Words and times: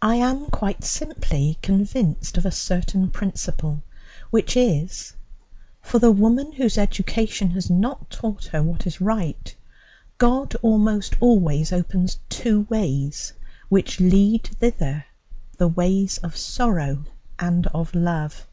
I 0.00 0.16
am 0.16 0.46
quite 0.46 0.84
simply 0.84 1.58
convinced 1.60 2.38
of 2.38 2.46
a 2.46 2.50
certain 2.50 3.10
principle, 3.10 3.82
which 4.30 4.56
is: 4.56 5.12
For 5.82 5.98
the 5.98 6.10
woman 6.10 6.52
whose 6.52 6.78
education 6.78 7.50
has 7.50 7.68
not 7.68 8.08
taught 8.08 8.46
her 8.46 8.62
what 8.62 8.86
is 8.86 9.02
right, 9.02 9.54
God 10.16 10.54
almost 10.62 11.16
always 11.20 11.74
opens 11.74 12.18
two 12.30 12.62
ways 12.70 13.34
which 13.68 14.00
lead 14.00 14.44
thither 14.44 15.04
the 15.58 15.68
ways 15.68 16.16
of 16.16 16.38
sorrow 16.38 17.04
and 17.38 17.66
of 17.66 17.94
love. 17.94 18.46